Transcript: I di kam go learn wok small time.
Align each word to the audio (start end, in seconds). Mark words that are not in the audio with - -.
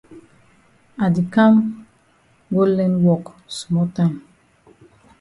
I 1.03 1.07
di 1.13 1.21
kam 1.33 1.53
go 2.53 2.63
learn 2.75 2.93
wok 3.05 3.25
small 3.57 3.87
time. 3.95 4.17